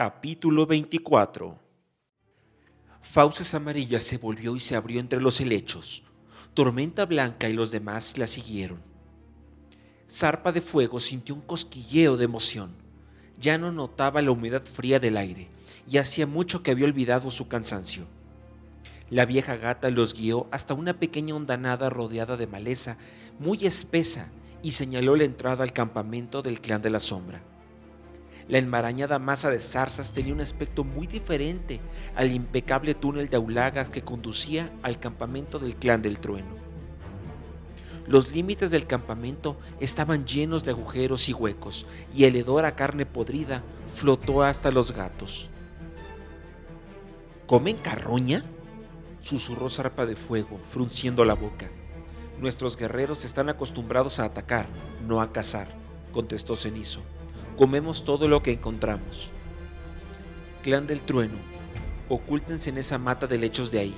Capítulo 0.00 0.64
24 0.64 1.58
Fauces 3.00 3.52
Amarillas 3.52 4.04
se 4.04 4.16
volvió 4.16 4.54
y 4.54 4.60
se 4.60 4.76
abrió 4.76 5.00
entre 5.00 5.20
los 5.20 5.40
helechos. 5.40 6.04
Tormenta 6.54 7.04
Blanca 7.04 7.48
y 7.48 7.52
los 7.52 7.72
demás 7.72 8.16
la 8.16 8.28
siguieron. 8.28 8.80
Zarpa 10.08 10.52
de 10.52 10.60
Fuego 10.60 11.00
sintió 11.00 11.34
un 11.34 11.40
cosquilleo 11.40 12.16
de 12.16 12.26
emoción. 12.26 12.76
Ya 13.40 13.58
no 13.58 13.72
notaba 13.72 14.22
la 14.22 14.30
humedad 14.30 14.62
fría 14.64 15.00
del 15.00 15.16
aire 15.16 15.48
y 15.90 15.98
hacía 15.98 16.28
mucho 16.28 16.62
que 16.62 16.70
había 16.70 16.86
olvidado 16.86 17.32
su 17.32 17.48
cansancio. 17.48 18.06
La 19.10 19.26
vieja 19.26 19.56
gata 19.56 19.90
los 19.90 20.14
guió 20.14 20.46
hasta 20.52 20.74
una 20.74 21.00
pequeña 21.00 21.34
hondanada 21.34 21.90
rodeada 21.90 22.36
de 22.36 22.46
maleza 22.46 22.98
muy 23.40 23.66
espesa 23.66 24.28
y 24.62 24.70
señaló 24.70 25.16
la 25.16 25.24
entrada 25.24 25.64
al 25.64 25.72
campamento 25.72 26.40
del 26.40 26.60
clan 26.60 26.82
de 26.82 26.90
la 26.90 27.00
sombra. 27.00 27.42
La 28.48 28.56
enmarañada 28.56 29.18
masa 29.18 29.50
de 29.50 29.58
zarzas 29.58 30.14
tenía 30.14 30.32
un 30.32 30.40
aspecto 30.40 30.82
muy 30.82 31.06
diferente 31.06 31.80
al 32.16 32.32
impecable 32.32 32.94
túnel 32.94 33.28
de 33.28 33.36
aulagas 33.36 33.90
que 33.90 34.00
conducía 34.00 34.72
al 34.82 34.98
campamento 34.98 35.58
del 35.58 35.76
clan 35.76 36.00
del 36.00 36.18
trueno. 36.18 36.56
Los 38.06 38.32
límites 38.32 38.70
del 38.70 38.86
campamento 38.86 39.58
estaban 39.80 40.24
llenos 40.24 40.64
de 40.64 40.70
agujeros 40.70 41.28
y 41.28 41.34
huecos, 41.34 41.86
y 42.14 42.24
el 42.24 42.36
hedor 42.36 42.64
a 42.64 42.74
carne 42.74 43.04
podrida 43.04 43.62
flotó 43.94 44.42
hasta 44.42 44.70
los 44.70 44.92
gatos. 44.92 45.50
¿Comen 47.46 47.76
carroña? 47.76 48.42
susurró 49.20 49.68
Zarpa 49.68 50.06
de 50.06 50.16
Fuego, 50.16 50.58
frunciendo 50.64 51.26
la 51.26 51.34
boca. 51.34 51.68
Nuestros 52.40 52.78
guerreros 52.78 53.26
están 53.26 53.50
acostumbrados 53.50 54.20
a 54.20 54.24
atacar, 54.24 54.68
no 55.06 55.20
a 55.20 55.32
cazar, 55.32 55.68
contestó 56.12 56.56
Cenizo 56.56 57.02
comemos 57.58 58.04
todo 58.04 58.28
lo 58.28 58.40
que 58.40 58.52
encontramos. 58.52 59.32
Clan 60.62 60.86
del 60.86 61.00
trueno, 61.00 61.38
ocúltense 62.08 62.70
en 62.70 62.78
esa 62.78 62.98
mata 62.98 63.26
de 63.26 63.36
lechos 63.36 63.72
de 63.72 63.80
ahí, 63.80 63.94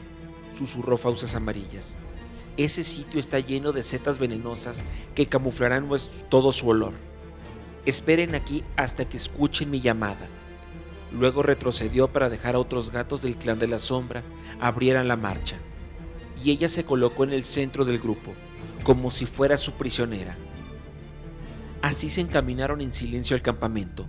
susurró 0.56 0.96
Fauces 0.96 1.34
Amarillas. 1.34 1.98
Ese 2.56 2.84
sitio 2.84 3.20
está 3.20 3.38
lleno 3.38 3.72
de 3.72 3.82
setas 3.82 4.18
venenosas 4.18 4.82
que 5.14 5.26
camuflarán 5.26 5.90
todo 6.30 6.52
su 6.52 6.68
olor. 6.68 6.94
Esperen 7.84 8.34
aquí 8.34 8.64
hasta 8.76 9.06
que 9.06 9.18
escuchen 9.18 9.70
mi 9.70 9.82
llamada. 9.82 10.26
Luego 11.12 11.42
retrocedió 11.42 12.08
para 12.08 12.30
dejar 12.30 12.54
a 12.54 12.60
otros 12.60 12.90
gatos 12.90 13.20
del 13.20 13.36
clan 13.36 13.58
de 13.58 13.68
la 13.68 13.78
sombra 13.78 14.22
abrieran 14.58 15.06
la 15.06 15.16
marcha, 15.16 15.56
y 16.42 16.50
ella 16.50 16.68
se 16.70 16.84
colocó 16.84 17.24
en 17.24 17.34
el 17.34 17.44
centro 17.44 17.84
del 17.84 17.98
grupo, 17.98 18.32
como 18.84 19.10
si 19.10 19.26
fuera 19.26 19.58
su 19.58 19.72
prisionera. 19.72 20.38
Así 21.82 22.10
se 22.10 22.20
encaminaron 22.20 22.80
en 22.80 22.92
silencio 22.92 23.34
al 23.34 23.42
campamento. 23.42 24.06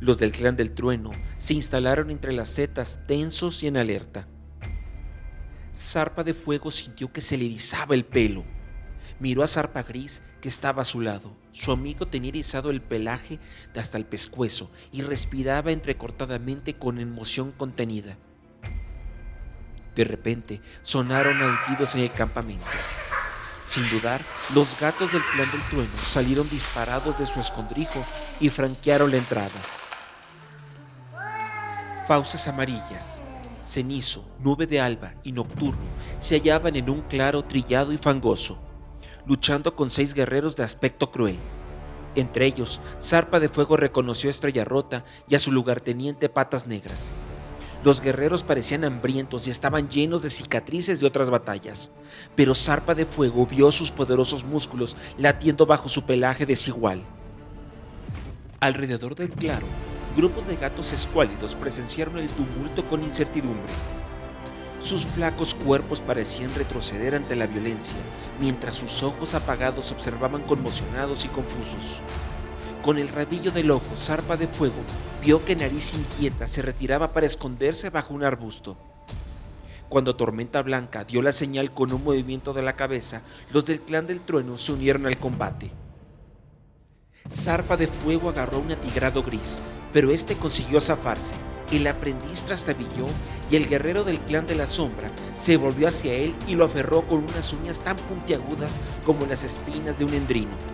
Los 0.00 0.18
del 0.18 0.32
clan 0.32 0.56
del 0.56 0.72
trueno 0.72 1.12
se 1.36 1.54
instalaron 1.54 2.10
entre 2.10 2.32
las 2.32 2.48
setas 2.48 3.00
tensos 3.06 3.62
y 3.62 3.66
en 3.66 3.76
alerta. 3.76 4.26
Zarpa 5.76 6.24
de 6.24 6.34
Fuego 6.34 6.70
sintió 6.70 7.12
que 7.12 7.20
se 7.20 7.36
le 7.36 7.44
erizaba 7.44 7.94
el 7.94 8.04
pelo. 8.04 8.44
Miró 9.20 9.42
a 9.42 9.48
Zarpa 9.48 9.82
Gris 9.82 10.22
que 10.40 10.48
estaba 10.48 10.82
a 10.82 10.86
su 10.86 11.00
lado. 11.00 11.36
Su 11.50 11.70
amigo 11.70 12.06
tenía 12.06 12.30
erizado 12.30 12.70
el 12.70 12.80
pelaje 12.80 13.38
hasta 13.76 13.98
el 13.98 14.06
pescuezo 14.06 14.70
y 14.90 15.02
respiraba 15.02 15.70
entrecortadamente 15.70 16.74
con 16.74 16.98
emoción 16.98 17.52
contenida. 17.52 18.16
De 19.94 20.04
repente 20.04 20.60
sonaron 20.80 21.36
aullidos 21.42 21.94
en 21.94 22.00
el 22.00 22.12
campamento. 22.12 22.64
Sin 23.64 23.88
dudar, 23.90 24.20
los 24.54 24.78
gatos 24.78 25.12
del 25.12 25.22
clan 25.22 25.50
del 25.50 25.62
trueno 25.70 25.96
salieron 26.02 26.48
disparados 26.50 27.18
de 27.18 27.26
su 27.26 27.40
escondrijo 27.40 28.04
y 28.40 28.50
franquearon 28.50 29.10
la 29.10 29.18
entrada. 29.18 29.50
Fauces 32.06 32.48
amarillas, 32.48 33.22
cenizo, 33.62 34.24
nube 34.40 34.66
de 34.66 34.80
alba 34.80 35.14
y 35.22 35.32
nocturno 35.32 35.84
se 36.18 36.36
hallaban 36.36 36.76
en 36.76 36.90
un 36.90 37.02
claro 37.02 37.44
trillado 37.44 37.92
y 37.92 37.98
fangoso, 37.98 38.58
luchando 39.26 39.76
con 39.76 39.88
seis 39.88 40.12
guerreros 40.12 40.56
de 40.56 40.64
aspecto 40.64 41.10
cruel. 41.10 41.38
Entre 42.14 42.44
ellos, 42.44 42.80
Zarpa 43.00 43.40
de 43.40 43.48
Fuego 43.48 43.76
reconoció 43.76 44.28
a 44.28 44.32
Estrella 44.32 44.64
Rota 44.64 45.04
y 45.28 45.34
a 45.34 45.38
su 45.38 45.50
lugarteniente 45.50 46.28
Patas 46.28 46.66
Negras. 46.66 47.14
Los 47.84 48.00
guerreros 48.00 48.44
parecían 48.44 48.84
hambrientos 48.84 49.46
y 49.46 49.50
estaban 49.50 49.88
llenos 49.88 50.22
de 50.22 50.30
cicatrices 50.30 51.00
de 51.00 51.06
otras 51.06 51.30
batallas, 51.30 51.90
pero 52.36 52.54
Zarpa 52.54 52.94
de 52.94 53.06
Fuego 53.06 53.44
vio 53.44 53.72
sus 53.72 53.90
poderosos 53.90 54.44
músculos 54.44 54.96
latiendo 55.18 55.66
bajo 55.66 55.88
su 55.88 56.04
pelaje 56.04 56.46
desigual. 56.46 57.02
Alrededor 58.60 59.16
del 59.16 59.30
claro, 59.30 59.66
grupos 60.16 60.46
de 60.46 60.54
gatos 60.54 60.92
escuálidos 60.92 61.56
presenciaron 61.56 62.18
el 62.18 62.28
tumulto 62.28 62.88
con 62.88 63.02
incertidumbre. 63.02 63.72
Sus 64.78 65.04
flacos 65.04 65.54
cuerpos 65.54 66.00
parecían 66.00 66.54
retroceder 66.54 67.16
ante 67.16 67.34
la 67.34 67.48
violencia, 67.48 67.96
mientras 68.40 68.76
sus 68.76 69.02
ojos 69.02 69.34
apagados 69.34 69.90
observaban 69.90 70.42
conmocionados 70.42 71.24
y 71.24 71.28
confusos. 71.28 72.02
Con 72.82 72.98
el 72.98 73.06
rabillo 73.08 73.52
del 73.52 73.70
ojo, 73.70 73.94
zarpa 73.96 74.36
de 74.36 74.48
fuego, 74.48 74.82
vio 75.22 75.44
que 75.44 75.54
Nariz 75.54 75.94
Inquieta 75.94 76.48
se 76.48 76.62
retiraba 76.62 77.12
para 77.12 77.26
esconderse 77.26 77.90
bajo 77.90 78.12
un 78.12 78.24
arbusto. 78.24 78.76
Cuando 79.88 80.16
Tormenta 80.16 80.62
Blanca 80.62 81.04
dio 81.04 81.22
la 81.22 81.30
señal 81.30 81.72
con 81.72 81.92
un 81.92 82.02
movimiento 82.02 82.52
de 82.52 82.62
la 82.62 82.74
cabeza, 82.74 83.22
los 83.52 83.66
del 83.66 83.80
clan 83.80 84.08
del 84.08 84.20
trueno 84.20 84.58
se 84.58 84.72
unieron 84.72 85.06
al 85.06 85.16
combate. 85.16 85.70
Zarpa 87.30 87.76
de 87.76 87.86
fuego 87.86 88.30
agarró 88.30 88.58
un 88.58 88.72
atigrado 88.72 89.22
gris, 89.22 89.60
pero 89.92 90.10
este 90.10 90.34
consiguió 90.34 90.80
zafarse. 90.80 91.36
El 91.70 91.86
aprendiz 91.86 92.44
trastabilló 92.44 93.06
y 93.48 93.54
el 93.54 93.68
guerrero 93.68 94.02
del 94.02 94.18
clan 94.18 94.48
de 94.48 94.56
la 94.56 94.66
sombra 94.66 95.08
se 95.38 95.56
volvió 95.56 95.86
hacia 95.86 96.14
él 96.14 96.34
y 96.48 96.56
lo 96.56 96.64
aferró 96.64 97.02
con 97.02 97.18
unas 97.18 97.52
uñas 97.52 97.78
tan 97.78 97.96
puntiagudas 97.96 98.80
como 99.06 99.24
las 99.26 99.44
espinas 99.44 99.98
de 100.00 100.04
un 100.04 100.14
endrino. 100.14 100.71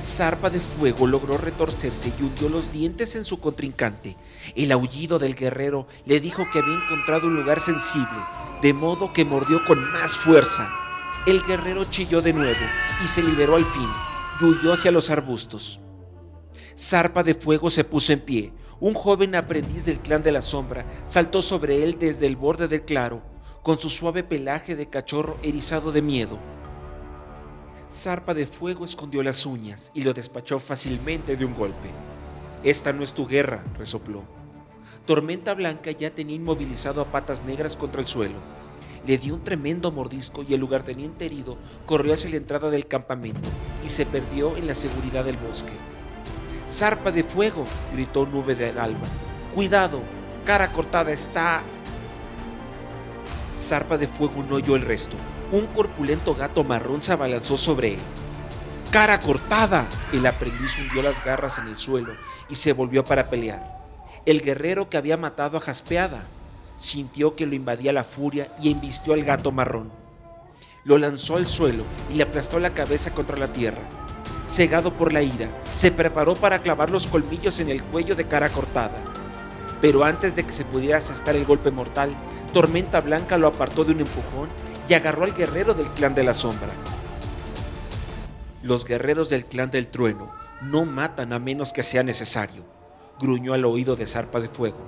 Zarpa 0.00 0.50
de 0.50 0.60
Fuego 0.60 1.06
logró 1.06 1.38
retorcerse 1.38 2.12
y 2.18 2.22
hundió 2.22 2.48
los 2.48 2.72
dientes 2.72 3.16
en 3.16 3.24
su 3.24 3.40
contrincante. 3.40 4.16
El 4.54 4.72
aullido 4.72 5.18
del 5.18 5.34
guerrero 5.34 5.86
le 6.04 6.20
dijo 6.20 6.44
que 6.52 6.58
había 6.58 6.74
encontrado 6.74 7.26
un 7.26 7.36
lugar 7.36 7.60
sensible, 7.60 8.18
de 8.62 8.72
modo 8.72 9.12
que 9.12 9.24
mordió 9.24 9.64
con 9.64 9.82
más 9.92 10.16
fuerza. 10.16 10.68
El 11.26 11.42
guerrero 11.42 11.84
chilló 11.86 12.22
de 12.22 12.32
nuevo 12.32 12.64
y 13.02 13.06
se 13.08 13.22
liberó 13.22 13.56
al 13.56 13.64
fin 13.64 13.88
y 14.40 14.44
huyó 14.44 14.72
hacia 14.72 14.92
los 14.92 15.10
arbustos. 15.10 15.80
Zarpa 16.78 17.22
de 17.22 17.34
Fuego 17.34 17.70
se 17.70 17.84
puso 17.84 18.12
en 18.12 18.20
pie. 18.20 18.52
Un 18.78 18.94
joven 18.94 19.34
aprendiz 19.34 19.86
del 19.86 20.00
clan 20.00 20.22
de 20.22 20.32
la 20.32 20.42
sombra 20.42 20.86
saltó 21.04 21.40
sobre 21.40 21.82
él 21.82 21.96
desde 21.98 22.26
el 22.26 22.36
borde 22.36 22.68
del 22.68 22.84
claro, 22.84 23.22
con 23.62 23.78
su 23.78 23.88
suave 23.88 24.22
pelaje 24.22 24.76
de 24.76 24.88
cachorro 24.88 25.38
erizado 25.42 25.90
de 25.90 26.02
miedo. 26.02 26.38
Zarpa 27.90 28.34
de 28.34 28.46
Fuego 28.46 28.84
escondió 28.84 29.22
las 29.22 29.46
uñas 29.46 29.92
y 29.94 30.02
lo 30.02 30.12
despachó 30.12 30.58
fácilmente 30.58 31.36
de 31.36 31.44
un 31.44 31.54
golpe. 31.54 31.88
Esta 32.64 32.92
no 32.92 33.04
es 33.04 33.14
tu 33.14 33.26
guerra, 33.26 33.64
resopló. 33.78 34.24
Tormenta 35.04 35.54
Blanca 35.54 35.92
ya 35.92 36.10
tenía 36.10 36.34
inmovilizado 36.34 37.00
a 37.00 37.12
Patas 37.12 37.44
Negras 37.44 37.76
contra 37.76 38.00
el 38.00 38.08
suelo. 38.08 38.34
Le 39.06 39.18
dio 39.18 39.34
un 39.34 39.44
tremendo 39.44 39.92
mordisco 39.92 40.42
y 40.42 40.52
el 40.52 40.60
lugarteniente 40.60 41.26
herido 41.26 41.58
corrió 41.86 42.12
hacia 42.12 42.30
la 42.30 42.36
entrada 42.36 42.70
del 42.70 42.88
campamento 42.88 43.48
y 43.84 43.88
se 43.88 44.04
perdió 44.04 44.56
en 44.56 44.66
la 44.66 44.74
seguridad 44.74 45.24
del 45.24 45.36
bosque. 45.36 45.72
¡Zarpa 46.68 47.12
de 47.12 47.22
fuego! 47.22 47.64
gritó 47.92 48.26
Nube 48.26 48.56
del 48.56 48.80
Alba. 48.80 49.06
¡Cuidado! 49.54 50.00
Cara 50.44 50.72
cortada 50.72 51.12
está. 51.12 51.62
Zarpa 53.56 53.96
de 53.96 54.08
fuego 54.08 54.44
no 54.48 54.56
oyó 54.56 54.74
el 54.74 54.82
resto 54.82 55.16
un 55.52 55.66
corpulento 55.66 56.34
gato 56.34 56.64
marrón 56.64 57.02
se 57.02 57.12
abalanzó 57.12 57.56
sobre 57.56 57.94
él. 57.94 58.00
¡Cara 58.90 59.20
cortada! 59.20 59.86
El 60.12 60.26
aprendiz 60.26 60.78
hundió 60.78 61.02
las 61.02 61.24
garras 61.24 61.58
en 61.58 61.68
el 61.68 61.76
suelo 61.76 62.14
y 62.48 62.54
se 62.54 62.72
volvió 62.72 63.04
para 63.04 63.28
pelear. 63.28 63.76
El 64.24 64.40
guerrero 64.40 64.88
que 64.88 64.96
había 64.96 65.16
matado 65.16 65.56
a 65.56 65.60
Jaspeada 65.60 66.24
sintió 66.76 67.36
que 67.36 67.46
lo 67.46 67.54
invadía 67.54 67.92
la 67.92 68.04
furia 68.04 68.48
y 68.60 68.70
embistió 68.70 69.12
al 69.12 69.24
gato 69.24 69.52
marrón. 69.52 69.90
Lo 70.84 70.98
lanzó 70.98 71.36
al 71.36 71.46
suelo 71.46 71.84
y 72.10 72.14
le 72.14 72.22
aplastó 72.22 72.58
la 72.58 72.70
cabeza 72.70 73.12
contra 73.12 73.36
la 73.36 73.52
tierra. 73.52 73.82
Cegado 74.46 74.92
por 74.92 75.12
la 75.12 75.22
ira, 75.22 75.48
se 75.72 75.90
preparó 75.90 76.36
para 76.36 76.62
clavar 76.62 76.90
los 76.90 77.06
colmillos 77.06 77.58
en 77.58 77.68
el 77.68 77.82
cuello 77.82 78.14
de 78.14 78.28
cara 78.28 78.48
cortada. 78.48 79.02
Pero 79.80 80.04
antes 80.04 80.36
de 80.36 80.44
que 80.44 80.52
se 80.52 80.64
pudiera 80.64 80.98
asestar 80.98 81.34
el 81.34 81.44
golpe 81.44 81.70
mortal, 81.70 82.10
Tormenta 82.52 83.00
Blanca 83.00 83.36
lo 83.38 83.48
apartó 83.48 83.84
de 83.84 83.92
un 83.92 84.00
empujón 84.00 84.48
y 84.88 84.94
agarró 84.94 85.24
al 85.24 85.34
guerrero 85.34 85.74
del 85.74 85.90
clan 85.90 86.14
de 86.14 86.24
la 86.24 86.34
sombra. 86.34 86.72
Los 88.62 88.84
guerreros 88.84 89.28
del 89.28 89.44
clan 89.44 89.70
del 89.70 89.88
trueno 89.88 90.32
no 90.60 90.84
matan 90.84 91.32
a 91.32 91.38
menos 91.38 91.72
que 91.72 91.82
sea 91.82 92.02
necesario, 92.02 92.64
gruñó 93.20 93.52
al 93.52 93.64
oído 93.64 93.96
de 93.96 94.06
Zarpa 94.06 94.40
de 94.40 94.48
Fuego. 94.48 94.78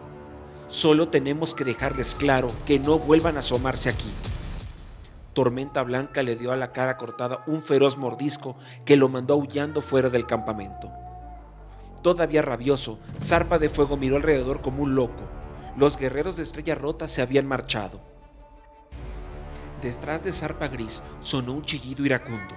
Solo 0.67 1.09
tenemos 1.09 1.55
que 1.55 1.65
dejarles 1.65 2.15
claro 2.15 2.53
que 2.67 2.79
no 2.79 2.99
vuelvan 2.99 3.37
a 3.37 3.41
asomarse 3.41 3.89
aquí. 3.89 4.13
Tormenta 5.33 5.83
Blanca 5.83 6.23
le 6.23 6.37
dio 6.37 6.53
a 6.53 6.57
la 6.57 6.73
cara 6.73 6.97
cortada 6.97 7.45
un 7.47 7.63
feroz 7.63 7.97
mordisco 7.97 8.57
que 8.85 8.97
lo 8.97 9.09
mandó 9.09 9.35
aullando 9.35 9.83
fuera 9.83 10.11
del 10.11 10.27
campamento. 10.27 10.91
Todavía 12.03 12.43
rabioso, 12.43 12.99
Zarpa 13.21 13.59
de 13.59 13.69
Fuego 13.69 13.97
miró 13.97 14.17
alrededor 14.17 14.61
como 14.61 14.83
un 14.83 14.95
loco. 14.95 15.29
Los 15.77 15.97
guerreros 15.97 16.37
de 16.37 16.43
Estrella 16.43 16.75
Rota 16.75 17.09
se 17.09 17.23
habían 17.23 17.47
marchado. 17.47 18.01
Detrás 19.83 20.25
de 20.25 20.33
Zarpa 20.33 20.67
Gris 20.67 21.03
sonó 21.21 21.53
un 21.53 21.63
chillido 21.63 22.05
iracundo. 22.05 22.57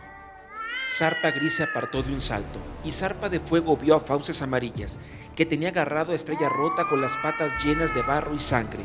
Zarpa 0.87 1.29
Gris 1.29 1.57
se 1.57 1.63
apartó 1.63 2.01
de 2.01 2.11
un 2.11 2.19
salto 2.19 2.57
y 2.83 2.91
Zarpa 2.91 3.29
de 3.29 3.39
Fuego 3.39 3.77
vio 3.77 3.95
a 3.95 3.99
Fauces 3.99 4.41
Amarillas, 4.41 4.97
que 5.35 5.45
tenía 5.45 5.69
agarrado 5.69 6.13
a 6.13 6.15
Estrella 6.15 6.49
Rota 6.49 6.87
con 6.89 6.99
las 6.99 7.15
patas 7.17 7.63
llenas 7.63 7.93
de 7.93 8.01
barro 8.01 8.33
y 8.33 8.39
sangre. 8.39 8.83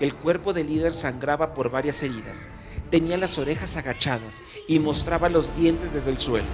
El 0.00 0.14
cuerpo 0.14 0.54
del 0.54 0.68
líder 0.68 0.94
sangraba 0.94 1.52
por 1.52 1.70
varias 1.70 2.02
heridas, 2.02 2.48
tenía 2.90 3.18
las 3.18 3.36
orejas 3.36 3.76
agachadas 3.76 4.42
y 4.66 4.78
mostraba 4.78 5.28
los 5.28 5.54
dientes 5.54 5.92
desde 5.92 6.12
el 6.12 6.18
suelo, 6.18 6.48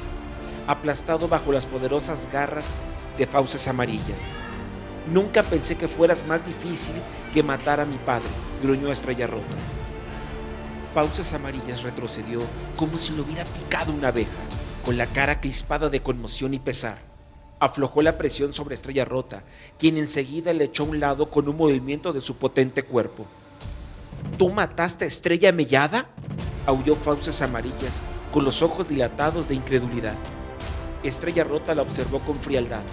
aplastado 0.66 1.28
bajo 1.28 1.52
las 1.52 1.66
poderosas 1.66 2.28
garras 2.32 2.80
de 3.16 3.28
Fauces 3.28 3.68
Amarillas. 3.68 4.32
Nunca 5.12 5.44
pensé 5.44 5.76
que 5.76 5.86
fueras 5.86 6.26
más 6.26 6.44
difícil 6.44 6.96
que 7.32 7.44
matar 7.44 7.78
a 7.78 7.86
mi 7.86 7.98
padre, 7.98 8.26
gruñó 8.60 8.90
Estrella 8.90 9.28
Rota. 9.28 9.56
Fauces 10.96 11.34
Amarillas 11.34 11.82
retrocedió 11.82 12.40
como 12.74 12.96
si 12.96 13.12
lo 13.12 13.22
hubiera 13.22 13.44
picado 13.44 13.92
una 13.92 14.08
abeja, 14.08 14.30
con 14.82 14.96
la 14.96 15.06
cara 15.06 15.42
crispada 15.42 15.90
de 15.90 16.00
conmoción 16.00 16.54
y 16.54 16.58
pesar. 16.58 17.02
Aflojó 17.60 18.00
la 18.00 18.16
presión 18.16 18.54
sobre 18.54 18.76
Estrella 18.76 19.04
Rota, 19.04 19.42
quien 19.78 19.98
enseguida 19.98 20.54
le 20.54 20.64
echó 20.64 20.84
a 20.84 20.86
un 20.86 20.98
lado 20.98 21.28
con 21.28 21.50
un 21.50 21.56
movimiento 21.58 22.14
de 22.14 22.22
su 22.22 22.36
potente 22.36 22.82
cuerpo. 22.82 23.26
¿Tú 24.38 24.48
mataste 24.48 25.04
a 25.04 25.08
Estrella 25.08 25.52
Mellada? 25.52 26.08
aulló 26.64 26.94
Fauces 26.94 27.42
Amarillas, 27.42 28.02
con 28.32 28.46
los 28.46 28.62
ojos 28.62 28.88
dilatados 28.88 29.50
de 29.50 29.54
incredulidad. 29.54 30.16
Estrella 31.02 31.44
Rota 31.44 31.74
la 31.74 31.82
observó 31.82 32.20
con 32.20 32.40
frialdad. 32.40 32.84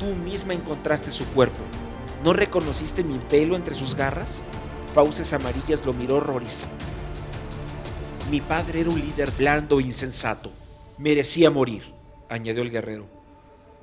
Tú 0.00 0.06
misma 0.06 0.54
encontraste 0.54 1.10
su 1.10 1.26
cuerpo. 1.26 1.60
¿No 2.24 2.32
reconociste 2.32 3.04
mi 3.04 3.18
pelo 3.18 3.56
entre 3.56 3.74
sus 3.74 3.94
garras? 3.94 4.42
Fauces 4.94 5.34
Amarillas 5.34 5.84
lo 5.84 5.92
miró 5.92 6.16
horrorizado. 6.16 6.72
Mi 8.30 8.40
padre 8.40 8.80
era 8.80 8.90
un 8.90 9.00
líder 9.00 9.30
blando 9.30 9.78
e 9.78 9.84
insensato. 9.84 10.50
Merecía 10.98 11.48
morir, 11.48 11.84
añadió 12.28 12.62
el 12.62 12.70
guerrero. 12.70 13.06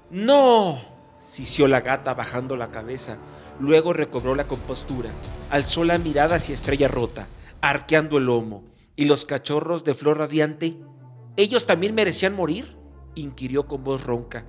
¡No! 0.10 0.80
sisió 1.18 1.70
la 1.70 1.80
gata 1.80 2.14
bajando 2.14 2.58
la 2.58 2.70
cabeza. 2.70 3.18
Luego 3.60 3.94
recobró 3.94 4.36
la 4.36 4.46
compostura, 4.46 5.12
alzó 5.50 5.86
la 5.86 5.98
mirada 5.98 6.36
hacia 6.36 6.54
Estrella 6.54 6.90
Rota, 6.90 7.28
arqueando 7.62 8.18
el 8.18 8.26
lomo. 8.26 8.66
¿Y 8.98 9.06
los 9.06 9.24
cachorros 9.24 9.86
de 9.86 9.94
flor 9.94 10.18
radiante? 10.18 10.78
¿Ellos 11.38 11.66
también 11.66 11.96
merecían 11.96 12.36
morir? 12.36 12.76
inquirió 13.16 13.66
con 13.66 13.86
voz 13.86 14.04
ronca. 14.04 14.46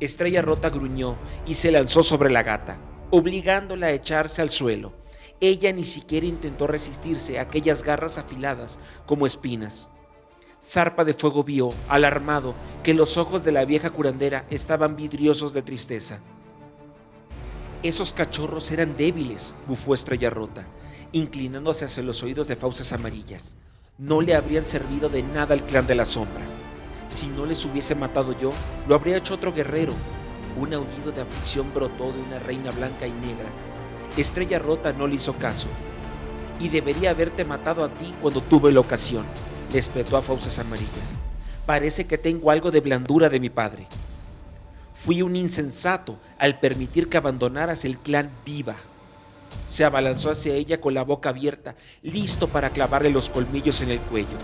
Estrella 0.00 0.42
Rota 0.42 0.68
gruñó 0.68 1.16
y 1.46 1.54
se 1.54 1.70
lanzó 1.70 2.02
sobre 2.02 2.30
la 2.30 2.42
gata, 2.42 2.78
obligándola 3.10 3.86
a 3.86 3.92
echarse 3.92 4.42
al 4.42 4.50
suelo. 4.50 5.01
Ella 5.42 5.72
ni 5.72 5.84
siquiera 5.84 6.24
intentó 6.24 6.68
resistirse 6.68 7.36
a 7.36 7.42
aquellas 7.42 7.82
garras 7.82 8.16
afiladas 8.16 8.78
como 9.06 9.26
espinas. 9.26 9.90
Zarpa 10.62 11.02
de 11.02 11.14
Fuego 11.14 11.42
vio, 11.42 11.70
alarmado, 11.88 12.54
que 12.84 12.94
los 12.94 13.16
ojos 13.16 13.42
de 13.42 13.50
la 13.50 13.64
vieja 13.64 13.90
curandera 13.90 14.46
estaban 14.50 14.94
vidriosos 14.94 15.52
de 15.52 15.62
tristeza. 15.62 16.20
Esos 17.82 18.12
cachorros 18.12 18.70
eran 18.70 18.96
débiles, 18.96 19.56
bufó 19.66 19.94
Estrella 19.94 20.30
Rota, 20.30 20.64
inclinándose 21.10 21.86
hacia 21.86 22.04
los 22.04 22.22
oídos 22.22 22.46
de 22.46 22.54
fauces 22.54 22.92
amarillas. 22.92 23.56
No 23.98 24.20
le 24.20 24.36
habrían 24.36 24.64
servido 24.64 25.08
de 25.08 25.24
nada 25.24 25.54
al 25.54 25.66
clan 25.66 25.88
de 25.88 25.96
la 25.96 26.04
sombra. 26.04 26.44
Si 27.08 27.26
no 27.26 27.46
les 27.46 27.64
hubiese 27.64 27.96
matado 27.96 28.38
yo, 28.38 28.52
lo 28.86 28.94
habría 28.94 29.16
hecho 29.16 29.34
otro 29.34 29.52
guerrero. 29.52 29.94
Un 30.56 30.72
aullido 30.72 31.10
de 31.10 31.22
aflicción 31.22 31.74
brotó 31.74 32.12
de 32.12 32.20
una 32.20 32.38
reina 32.38 32.70
blanca 32.70 33.08
y 33.08 33.12
negra 33.12 33.48
Estrella 34.16 34.58
Rota 34.58 34.92
no 34.92 35.06
le 35.06 35.14
hizo 35.14 35.34
caso. 35.34 35.68
Y 36.60 36.68
debería 36.68 37.10
haberte 37.10 37.44
matado 37.44 37.82
a 37.82 37.88
ti 37.88 38.12
cuando 38.20 38.42
tuve 38.42 38.70
la 38.70 38.80
ocasión, 38.80 39.24
le 39.72 40.16
a 40.16 40.22
Fauces 40.22 40.58
Amarillas. 40.58 41.16
Parece 41.64 42.06
que 42.06 42.18
tengo 42.18 42.50
algo 42.50 42.70
de 42.70 42.80
blandura 42.80 43.28
de 43.28 43.40
mi 43.40 43.48
padre. 43.48 43.86
Fui 44.94 45.22
un 45.22 45.34
insensato 45.34 46.18
al 46.38 46.60
permitir 46.60 47.08
que 47.08 47.16
abandonaras 47.16 47.84
el 47.84 47.98
clan 47.98 48.30
viva. 48.44 48.76
Se 49.64 49.84
abalanzó 49.84 50.30
hacia 50.30 50.54
ella 50.54 50.80
con 50.80 50.94
la 50.94 51.02
boca 51.02 51.30
abierta, 51.30 51.74
listo 52.02 52.48
para 52.48 52.70
clavarle 52.70 53.10
los 53.10 53.30
colmillos 53.30 53.80
en 53.80 53.90
el 53.90 54.00
cuello. 54.00 54.36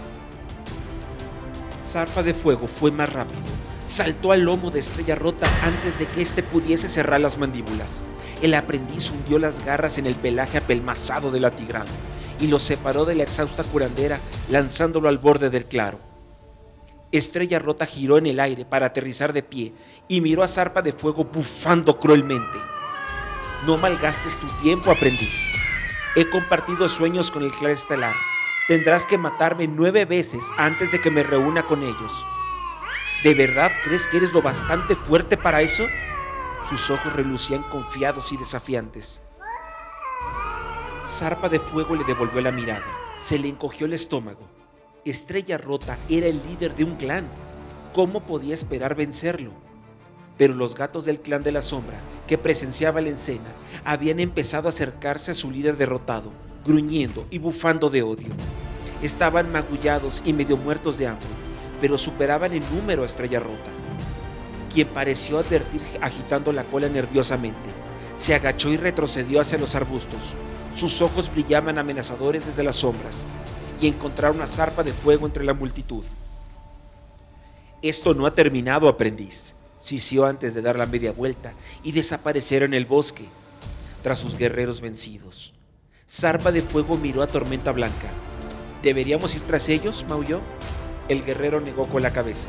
Zarpa 1.82 2.22
de 2.22 2.34
Fuego 2.34 2.66
fue 2.66 2.90
más 2.90 3.12
rápido. 3.12 3.42
Saltó 3.84 4.32
al 4.32 4.42
lomo 4.42 4.70
de 4.70 4.80
Estrella 4.80 5.14
Rota 5.14 5.48
antes 5.62 5.98
de 5.98 6.06
que 6.06 6.22
éste 6.22 6.42
pudiese 6.42 6.88
cerrar 6.88 7.20
las 7.20 7.38
mandíbulas. 7.38 8.04
El 8.40 8.54
aprendiz 8.54 9.10
hundió 9.10 9.38
las 9.38 9.64
garras 9.64 9.98
en 9.98 10.06
el 10.06 10.14
pelaje 10.14 10.58
apelmazado 10.58 11.30
del 11.30 11.44
atigrado 11.44 11.90
y 12.40 12.46
lo 12.46 12.58
separó 12.58 13.04
de 13.04 13.16
la 13.16 13.24
exhausta 13.24 13.64
curandera 13.64 14.20
lanzándolo 14.48 15.08
al 15.08 15.18
borde 15.18 15.50
del 15.50 15.64
claro. 15.64 15.98
Estrella 17.10 17.58
Rota 17.58 17.86
giró 17.86 18.18
en 18.18 18.26
el 18.26 18.38
aire 18.38 18.64
para 18.64 18.86
aterrizar 18.86 19.32
de 19.32 19.42
pie 19.42 19.72
y 20.06 20.20
miró 20.20 20.42
a 20.42 20.48
Zarpa 20.48 20.82
de 20.82 20.92
Fuego 20.92 21.24
bufando 21.24 21.98
cruelmente. 21.98 22.58
No 23.66 23.76
malgastes 23.76 24.38
tu 24.38 24.46
tiempo, 24.62 24.90
aprendiz. 24.90 25.48
He 26.14 26.28
compartido 26.28 26.88
sueños 26.88 27.30
con 27.30 27.42
el 27.42 27.50
clan 27.50 27.72
estelar. 27.72 28.14
Tendrás 28.68 29.06
que 29.06 29.18
matarme 29.18 29.66
nueve 29.66 30.04
veces 30.04 30.44
antes 30.58 30.92
de 30.92 31.00
que 31.00 31.10
me 31.10 31.22
reúna 31.22 31.64
con 31.64 31.82
ellos. 31.82 32.26
¿De 33.24 33.34
verdad 33.34 33.72
crees 33.82 34.06
que 34.06 34.18
eres 34.18 34.32
lo 34.32 34.42
bastante 34.42 34.94
fuerte 34.94 35.36
para 35.36 35.62
eso? 35.62 35.86
Sus 36.68 36.90
ojos 36.90 37.14
relucían 37.14 37.62
confiados 37.62 38.30
y 38.32 38.36
desafiantes. 38.36 39.22
Zarpa 41.06 41.48
de 41.48 41.58
Fuego 41.58 41.96
le 41.96 42.04
devolvió 42.04 42.42
la 42.42 42.52
mirada. 42.52 42.84
Se 43.16 43.38
le 43.38 43.48
encogió 43.48 43.86
el 43.86 43.94
estómago. 43.94 44.46
Estrella 45.06 45.56
Rota 45.56 45.96
era 46.10 46.26
el 46.26 46.46
líder 46.46 46.74
de 46.74 46.84
un 46.84 46.96
clan. 46.96 47.26
¿Cómo 47.94 48.26
podía 48.26 48.52
esperar 48.52 48.94
vencerlo? 48.94 49.52
Pero 50.36 50.54
los 50.54 50.74
gatos 50.74 51.06
del 51.06 51.20
clan 51.20 51.42
de 51.42 51.52
la 51.52 51.62
sombra, 51.62 52.00
que 52.26 52.36
presenciaba 52.36 53.00
la 53.00 53.10
escena, 53.10 53.50
habían 53.82 54.20
empezado 54.20 54.68
a 54.68 54.68
acercarse 54.68 55.30
a 55.30 55.34
su 55.34 55.50
líder 55.50 55.78
derrotado, 55.78 56.30
gruñendo 56.66 57.26
y 57.30 57.38
bufando 57.38 57.88
de 57.88 58.02
odio. 58.02 58.28
Estaban 59.00 59.50
magullados 59.50 60.22
y 60.26 60.34
medio 60.34 60.58
muertos 60.58 60.98
de 60.98 61.06
hambre, 61.06 61.28
pero 61.80 61.96
superaban 61.96 62.52
en 62.52 62.76
número 62.76 63.04
a 63.04 63.06
Estrella 63.06 63.40
Rota 63.40 63.70
quien 64.72 64.88
pareció 64.88 65.38
advertir 65.38 65.82
agitando 66.00 66.52
la 66.52 66.64
cola 66.64 66.88
nerviosamente. 66.88 67.70
Se 68.16 68.34
agachó 68.34 68.70
y 68.70 68.76
retrocedió 68.76 69.40
hacia 69.40 69.58
los 69.58 69.74
arbustos. 69.74 70.36
Sus 70.74 71.00
ojos 71.00 71.30
brillaban 71.32 71.78
amenazadores 71.78 72.46
desde 72.46 72.62
las 72.62 72.76
sombras 72.76 73.26
y 73.80 73.88
encontraron 73.88 74.38
una 74.38 74.46
zarpa 74.46 74.82
de 74.82 74.92
fuego 74.92 75.26
entre 75.26 75.44
la 75.44 75.54
multitud. 75.54 76.04
Esto 77.80 78.12
no 78.14 78.26
ha 78.26 78.34
terminado, 78.34 78.88
aprendiz, 78.88 79.54
sisió 79.76 80.26
antes 80.26 80.54
de 80.54 80.62
dar 80.62 80.76
la 80.76 80.86
media 80.86 81.12
vuelta 81.12 81.54
y 81.84 81.92
desaparecer 81.92 82.64
en 82.64 82.74
el 82.74 82.86
bosque, 82.86 83.24
tras 84.02 84.18
sus 84.18 84.36
guerreros 84.36 84.80
vencidos. 84.80 85.54
Zarpa 86.08 86.50
de 86.50 86.62
fuego 86.62 86.96
miró 86.96 87.22
a 87.22 87.26
Tormenta 87.26 87.70
Blanca. 87.70 88.08
¿Deberíamos 88.82 89.34
ir 89.34 89.42
tras 89.42 89.68
ellos? 89.68 90.04
maulló. 90.08 90.40
El 91.08 91.24
guerrero 91.24 91.60
negó 91.60 91.86
con 91.86 92.02
la 92.02 92.12
cabeza. 92.12 92.48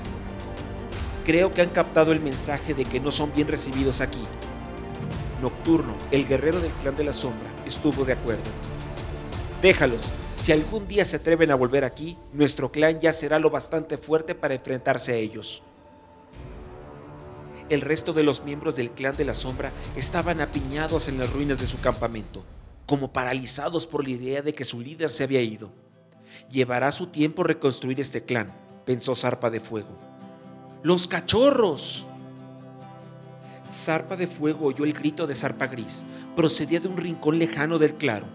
Creo 1.29 1.51
que 1.51 1.61
han 1.61 1.69
captado 1.69 2.11
el 2.11 2.21
mensaje 2.21 2.73
de 2.73 2.85
que 2.85 2.99
no 2.99 3.11
son 3.11 3.31
bien 3.35 3.47
recibidos 3.47 4.01
aquí. 4.01 4.23
Nocturno, 5.43 5.95
el 6.09 6.27
guerrero 6.27 6.59
del 6.59 6.71
clan 6.71 6.95
de 6.95 7.03
la 7.03 7.13
sombra, 7.13 7.47
estuvo 7.67 8.03
de 8.03 8.13
acuerdo. 8.13 8.49
Déjalos, 9.61 10.11
si 10.41 10.53
algún 10.53 10.87
día 10.87 11.05
se 11.05 11.17
atreven 11.17 11.51
a 11.51 11.55
volver 11.55 11.83
aquí, 11.83 12.17
nuestro 12.33 12.71
clan 12.71 12.99
ya 12.99 13.13
será 13.13 13.37
lo 13.37 13.51
bastante 13.51 13.99
fuerte 13.99 14.33
para 14.33 14.55
enfrentarse 14.55 15.11
a 15.11 15.17
ellos. 15.17 15.61
El 17.69 17.81
resto 17.81 18.11
de 18.11 18.23
los 18.23 18.43
miembros 18.43 18.75
del 18.75 18.89
clan 18.89 19.15
de 19.15 19.25
la 19.25 19.35
sombra 19.35 19.71
estaban 19.95 20.41
apiñados 20.41 21.09
en 21.09 21.19
las 21.19 21.31
ruinas 21.31 21.59
de 21.59 21.67
su 21.67 21.79
campamento, 21.79 22.43
como 22.87 23.13
paralizados 23.13 23.85
por 23.85 24.03
la 24.03 24.09
idea 24.09 24.41
de 24.41 24.53
que 24.53 24.65
su 24.65 24.81
líder 24.81 25.11
se 25.11 25.25
había 25.25 25.43
ido. 25.43 25.71
Llevará 26.49 26.91
su 26.91 27.05
tiempo 27.05 27.43
reconstruir 27.43 27.99
este 27.99 28.25
clan, 28.25 28.51
pensó 28.83 29.13
Zarpa 29.13 29.51
de 29.51 29.59
Fuego. 29.59 30.08
¡Los 30.81 31.07
cachorros! 31.07 32.07
Zarpa 33.69 34.15
de 34.15 34.27
Fuego 34.27 34.67
oyó 34.67 34.85
el 34.85 34.93
grito 34.93 35.27
de 35.27 35.35
Zarpa 35.35 35.67
Gris. 35.67 36.05
Procedía 36.37 36.79
de 36.79 36.87
un 36.87 36.95
rincón 36.95 37.37
lejano 37.37 37.79
del 37.79 37.95
claro. 37.95 38.25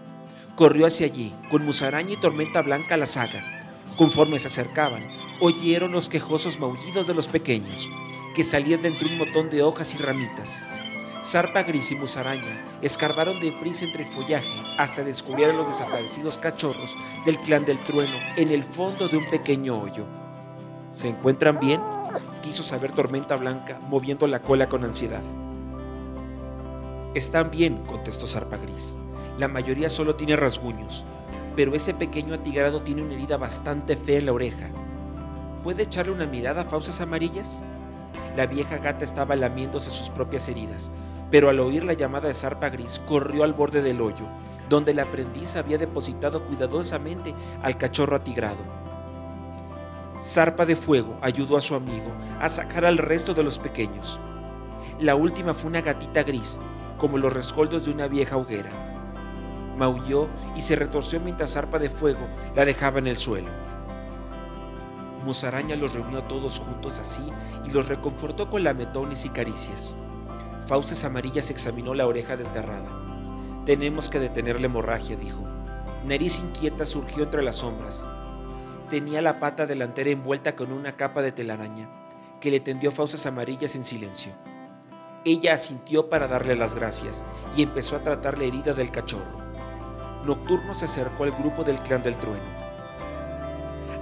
Corrió 0.55 0.85
hacia 0.85 1.07
allí, 1.07 1.33
con 1.49 1.65
musaraña 1.65 2.11
y 2.13 2.17
tormenta 2.21 2.61
blanca 2.61 2.93
a 2.93 2.97
la 2.99 3.07
saga. 3.07 3.43
Conforme 3.97 4.37
se 4.37 4.47
acercaban, 4.47 5.03
oyeron 5.41 5.91
los 5.91 6.07
quejosos 6.07 6.59
maullidos 6.59 7.07
de 7.07 7.15
los 7.15 7.27
pequeños, 7.27 7.89
que 8.35 8.43
salían 8.43 8.83
de 8.83 8.89
entre 8.89 9.07
un 9.07 9.17
montón 9.17 9.49
de 9.49 9.63
hojas 9.63 9.95
y 9.95 9.97
ramitas. 9.97 10.61
Zarpa 11.23 11.63
Gris 11.63 11.91
y 11.91 11.95
Musaraña 11.95 12.63
escarbaron 12.83 13.39
deprisa 13.39 13.85
entre 13.85 14.03
el 14.03 14.09
follaje 14.09 14.61
hasta 14.77 15.03
descubrir 15.03 15.47
a 15.47 15.53
los 15.53 15.67
desaparecidos 15.67 16.37
cachorros 16.37 16.95
del 17.25 17.39
clan 17.39 17.65
del 17.65 17.79
trueno 17.79 18.15
en 18.35 18.51
el 18.51 18.63
fondo 18.63 19.07
de 19.07 19.17
un 19.17 19.25
pequeño 19.31 19.81
hoyo. 19.81 20.05
¿Se 20.91 21.07
encuentran 21.07 21.59
bien? 21.59 21.81
Quiso 22.45 22.61
saber 22.61 22.91
Tormenta 22.91 23.35
Blanca, 23.37 23.79
moviendo 23.89 24.27
la 24.27 24.39
cola 24.39 24.69
con 24.69 24.83
ansiedad. 24.83 25.23
Están 27.15 27.49
bien, 27.49 27.83
contestó 27.87 28.27
Zarpa 28.27 28.57
Gris. 28.57 28.97
La 29.39 29.47
mayoría 29.47 29.89
solo 29.89 30.13
tiene 30.13 30.35
rasguños, 30.35 31.07
pero 31.55 31.73
ese 31.73 31.95
pequeño 31.95 32.35
atigrado 32.35 32.83
tiene 32.83 33.01
una 33.01 33.15
herida 33.15 33.37
bastante 33.37 33.97
fea 33.97 34.19
en 34.19 34.27
la 34.27 34.33
oreja. 34.33 34.69
¿Puede 35.63 35.83
echarle 35.83 36.11
una 36.11 36.27
mirada 36.27 36.61
a 36.61 36.65
fauces 36.65 37.01
amarillas? 37.01 37.63
La 38.37 38.45
vieja 38.45 38.77
gata 38.77 39.03
estaba 39.03 39.35
lamiéndose 39.35 39.89
sus 39.89 40.11
propias 40.11 40.47
heridas, 40.47 40.91
pero 41.31 41.49
al 41.49 41.59
oír 41.59 41.83
la 41.83 41.93
llamada 41.93 42.27
de 42.27 42.35
Zarpa 42.35 42.69
Gris 42.69 43.01
corrió 43.07 43.43
al 43.43 43.53
borde 43.53 43.81
del 43.81 44.01
hoyo, 44.01 44.27
donde 44.69 44.91
el 44.91 44.99
aprendiz 44.99 45.55
había 45.55 45.79
depositado 45.79 46.45
cuidadosamente 46.45 47.33
al 47.63 47.75
cachorro 47.79 48.17
atigrado. 48.17 48.84
Zarpa 50.25 50.65
de 50.65 50.75
Fuego 50.75 51.19
ayudó 51.21 51.55
a 51.55 51.61
su 51.61 51.75
amigo 51.75 52.11
a 52.41 52.49
sacar 52.49 52.83
al 52.83 52.97
resto 52.97 53.35
de 53.35 53.43
los 53.43 53.59
pequeños. 53.59 54.19
La 54.99 55.13
última 55.13 55.53
fue 55.53 55.69
una 55.69 55.81
gatita 55.81 56.23
gris, 56.23 56.59
como 56.97 57.19
los 57.19 57.31
rescoldos 57.31 57.85
de 57.85 57.91
una 57.91 58.07
vieja 58.07 58.35
hoguera. 58.35 58.71
Maulló 59.77 60.27
y 60.55 60.63
se 60.63 60.75
retorció 60.75 61.19
mientras 61.19 61.53
Zarpa 61.53 61.77
de 61.77 61.91
Fuego 61.91 62.27
la 62.55 62.65
dejaba 62.65 62.97
en 62.97 63.05
el 63.05 63.17
suelo. 63.17 63.49
Musaraña 65.23 65.75
los 65.75 65.93
reunió 65.93 66.23
todos 66.23 66.59
juntos 66.59 66.97
así 66.97 67.21
y 67.63 67.69
los 67.69 67.87
reconfortó 67.87 68.49
con 68.49 68.63
lametones 68.63 69.25
y 69.25 69.29
caricias. 69.29 69.95
Fauces 70.65 71.03
Amarillas 71.03 71.51
examinó 71.51 71.93
la 71.93 72.07
oreja 72.07 72.35
desgarrada. 72.35 72.89
Tenemos 73.63 74.09
que 74.09 74.19
detener 74.19 74.59
la 74.59 74.65
hemorragia, 74.65 75.17
dijo. 75.17 75.43
Nariz 76.03 76.39
inquieta 76.39 76.83
surgió 76.87 77.23
entre 77.23 77.43
las 77.43 77.57
sombras. 77.57 78.07
Tenía 78.89 79.21
la 79.21 79.39
pata 79.39 79.65
delantera 79.65 80.09
envuelta 80.09 80.55
con 80.55 80.71
una 80.71 80.95
capa 80.95 81.21
de 81.21 81.31
telaraña, 81.31 81.89
que 82.39 82.51
le 82.51 82.59
tendió 82.59 82.91
Fauces 82.91 83.25
Amarillas 83.25 83.75
en 83.75 83.83
silencio. 83.83 84.33
Ella 85.25 85.55
asintió 85.55 86.09
para 86.09 86.27
darle 86.27 86.55
las 86.55 86.75
gracias 86.75 87.25
y 87.57 87.63
empezó 87.63 87.95
a 87.95 88.03
tratar 88.03 88.37
la 88.37 88.45
herida 88.45 88.73
del 88.73 88.91
cachorro. 88.91 89.39
Nocturno 90.25 90.75
se 90.75 90.85
acercó 90.85 91.23
al 91.23 91.31
grupo 91.31 91.63
del 91.63 91.79
clan 91.79 92.03
del 92.03 92.15
trueno 92.15 92.65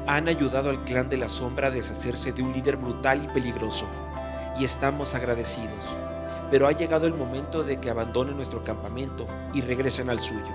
han 0.08 0.28
ayudado 0.28 0.70
al 0.70 0.84
clan 0.84 1.10
de 1.10 1.18
la 1.18 1.30
sombra 1.30 1.68
a 1.68 1.72
deshacerse 1.72 2.34
de 2.34 2.44
un 2.44 2.54
líder 2.54 2.76
brutal 2.76 3.24
y 3.24 3.28
peligroso, 3.28 3.86
y 4.60 4.66
estamos 4.66 5.16
agradecidos. 5.16 5.98
Pero 6.52 6.68
ha 6.68 6.72
llegado 6.74 7.08
el 7.08 7.14
momento 7.14 7.64
de 7.64 7.80
que 7.80 7.90
abandonen 7.90 8.36
nuestro 8.36 8.64
campamento 8.64 9.26
y 9.54 9.62
regresen 9.62 10.10
al 10.10 10.20
suyo. 10.20 10.54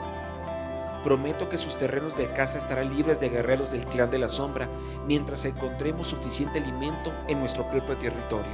Prometo 1.02 1.48
que 1.48 1.58
sus 1.58 1.76
terrenos 1.76 2.16
de 2.16 2.32
caza 2.32 2.58
estarán 2.58 2.94
libres 2.94 3.20
de 3.20 3.28
guerreros 3.28 3.70
del 3.70 3.84
clan 3.86 4.10
de 4.10 4.18
la 4.18 4.28
sombra 4.28 4.68
mientras 5.06 5.44
encontremos 5.44 6.08
suficiente 6.08 6.58
alimento 6.58 7.12
en 7.28 7.38
nuestro 7.40 7.68
propio 7.70 7.96
territorio. 7.96 8.52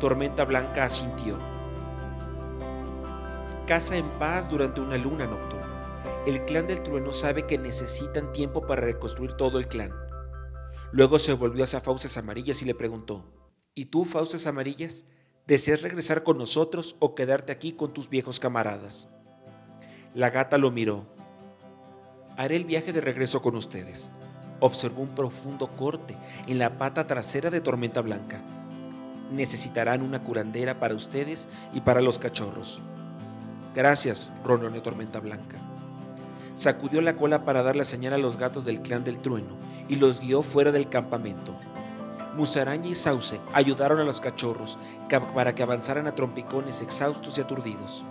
Tormenta 0.00 0.44
Blanca 0.44 0.84
asintió. 0.84 1.38
Caza 3.66 3.96
en 3.96 4.08
paz 4.18 4.50
durante 4.50 4.80
una 4.80 4.96
luna 4.96 5.26
nocturna 5.26 5.76
el 6.26 6.44
clan 6.44 6.66
del 6.66 6.82
trueno 6.82 7.12
sabe 7.12 7.46
que 7.46 7.56
necesitan 7.56 8.32
tiempo 8.32 8.66
para 8.66 8.82
reconstruir 8.82 9.34
todo 9.34 9.60
el 9.60 9.68
clan. 9.68 9.92
Luego 10.90 11.20
se 11.20 11.32
volvió 11.32 11.62
hacia 11.62 11.80
Fauces 11.80 12.16
Amarillas 12.16 12.62
y 12.62 12.64
le 12.64 12.74
preguntó, 12.74 13.32
¿Y 13.76 13.86
tú, 13.86 14.04
Fauces 14.04 14.48
Amarillas, 14.48 15.04
deseas 15.46 15.82
regresar 15.82 16.24
con 16.24 16.36
nosotros 16.36 16.96
o 16.98 17.14
quedarte 17.14 17.52
aquí 17.52 17.74
con 17.74 17.92
tus 17.92 18.10
viejos 18.10 18.40
camaradas? 18.40 19.08
La 20.16 20.30
gata 20.30 20.56
lo 20.56 20.70
miró. 20.70 21.04
Haré 22.38 22.56
el 22.56 22.64
viaje 22.64 22.90
de 22.90 23.02
regreso 23.02 23.42
con 23.42 23.54
ustedes. 23.54 24.10
Observó 24.60 25.02
un 25.02 25.14
profundo 25.14 25.76
corte 25.76 26.16
en 26.46 26.58
la 26.58 26.78
pata 26.78 27.06
trasera 27.06 27.50
de 27.50 27.60
Tormenta 27.60 28.00
Blanca. 28.00 28.40
Necesitarán 29.30 30.00
una 30.00 30.24
curandera 30.24 30.80
para 30.80 30.94
ustedes 30.94 31.50
y 31.74 31.82
para 31.82 32.00
los 32.00 32.18
cachorros. 32.18 32.80
Gracias, 33.74 34.32
ronroneó 34.42 34.80
Tormenta 34.80 35.20
Blanca 35.20 35.58
sacudió 36.54 37.02
la 37.02 37.16
cola 37.16 37.44
para 37.44 37.62
dar 37.62 37.76
la 37.76 37.84
señal 37.84 38.14
a 38.14 38.18
los 38.18 38.38
gatos 38.38 38.64
del 38.64 38.80
clan 38.80 39.04
del 39.04 39.18
trueno 39.18 39.58
y 39.90 39.96
los 39.96 40.22
guió 40.22 40.42
fuera 40.42 40.72
del 40.72 40.88
campamento. 40.88 41.54
Musaraña 42.34 42.88
y 42.88 42.94
Sauce 42.94 43.38
ayudaron 43.52 44.00
a 44.00 44.04
los 44.04 44.22
cachorros 44.22 44.78
para 45.34 45.54
que 45.54 45.62
avanzaran 45.62 46.06
a 46.06 46.14
trompicones 46.14 46.80
exhaustos 46.80 47.36
y 47.36 47.42
aturdidos. 47.42 48.06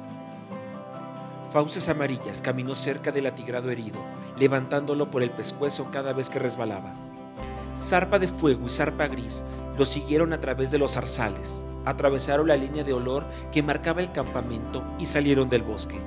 Fauces 1.56 1.88
Amarillas 1.88 2.42
caminó 2.42 2.76
cerca 2.76 3.14
del 3.14 3.28
atigrado 3.28 3.72
herido, 3.72 3.98
levantándolo 4.38 5.10
por 5.10 5.24
el 5.24 5.32
pescuezo 5.32 5.90
cada 5.90 6.12
vez 6.12 6.30
que 6.30 6.38
resbalaba. 6.38 6.94
Zarpa 7.78 8.20
de 8.20 8.28
Fuego 8.28 8.66
y 8.66 8.70
Zarpa 8.70 9.08
Gris 9.08 9.42
lo 9.78 9.86
siguieron 9.86 10.34
a 10.34 10.42
través 10.42 10.70
de 10.72 10.80
los 10.80 10.96
zarzales, 10.96 11.64
atravesaron 11.86 12.50
la 12.50 12.58
línea 12.58 12.84
de 12.84 12.92
olor 12.92 13.24
que 13.54 13.64
marcaba 13.64 14.02
el 14.02 14.12
campamento 14.12 14.84
y 15.00 15.06
salieron 15.06 15.48
del 15.48 15.64
bosque. 15.64 15.98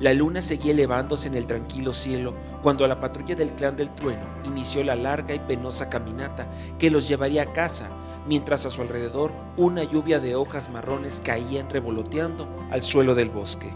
La 0.00 0.14
luna 0.14 0.40
seguía 0.40 0.72
elevándose 0.72 1.28
en 1.28 1.34
el 1.34 1.46
tranquilo 1.46 1.92
cielo 1.92 2.32
cuando 2.62 2.86
la 2.86 3.00
patrulla 3.00 3.34
del 3.34 3.50
clan 3.50 3.76
del 3.76 3.94
trueno 3.96 4.24
inició 4.44 4.82
la 4.82 4.96
larga 4.96 5.34
y 5.34 5.40
penosa 5.40 5.90
caminata 5.90 6.50
que 6.78 6.90
los 6.90 7.06
llevaría 7.06 7.42
a 7.42 7.52
casa, 7.52 7.90
mientras 8.26 8.64
a 8.64 8.70
su 8.70 8.80
alrededor 8.80 9.30
una 9.58 9.84
lluvia 9.84 10.20
de 10.20 10.36
hojas 10.36 10.70
marrones 10.70 11.20
caían 11.22 11.68
revoloteando 11.68 12.48
al 12.70 12.80
suelo 12.80 13.14
del 13.14 13.28
bosque. 13.28 13.70